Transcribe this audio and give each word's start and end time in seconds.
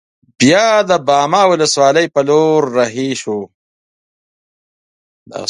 بیا 0.39 0.67
د 0.89 0.91
باما 1.07 1.41
ولسوالۍ 1.51 2.05
پر 2.13 2.23
لور 2.27 2.61
رهي 2.77 3.09
شوو. 3.21 3.41